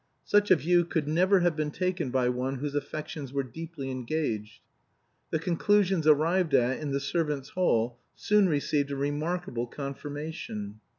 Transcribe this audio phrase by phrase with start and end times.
[0.23, 4.63] Such a view could never have been taken by one whose affections were deeply engaged.
[5.29, 10.79] The conclusions arrived at in the servants' hall soon received a remarkable confirmation.